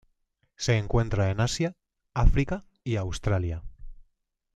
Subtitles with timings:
[0.55, 1.75] Se encuentra en Asia,
[2.15, 3.61] África y Australia.